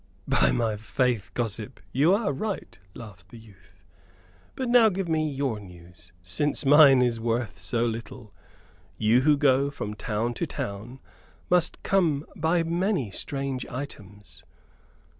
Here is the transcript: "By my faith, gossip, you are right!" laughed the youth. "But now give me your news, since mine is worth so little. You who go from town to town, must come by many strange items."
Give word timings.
"By 0.27 0.49
my 0.51 0.77
faith, 0.77 1.29
gossip, 1.35 1.79
you 1.91 2.11
are 2.11 2.33
right!" 2.33 2.75
laughed 2.95 3.29
the 3.29 3.37
youth. 3.37 3.83
"But 4.55 4.67
now 4.67 4.89
give 4.89 5.07
me 5.07 5.29
your 5.29 5.59
news, 5.59 6.11
since 6.23 6.65
mine 6.65 7.03
is 7.03 7.19
worth 7.19 7.61
so 7.61 7.85
little. 7.85 8.33
You 8.97 9.21
who 9.21 9.37
go 9.37 9.69
from 9.69 9.93
town 9.93 10.33
to 10.33 10.47
town, 10.47 11.01
must 11.51 11.83
come 11.83 12.25
by 12.35 12.63
many 12.63 13.11
strange 13.11 13.63
items." 13.67 14.43